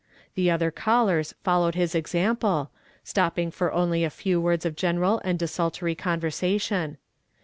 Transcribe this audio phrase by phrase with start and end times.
[0.33, 2.71] The other callei s followed his example,
[3.03, 6.97] stopping for only a few words of general and desultory conversation.